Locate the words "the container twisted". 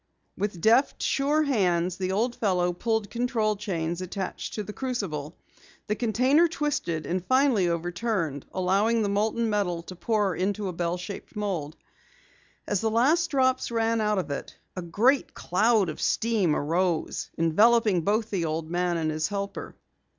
5.85-7.05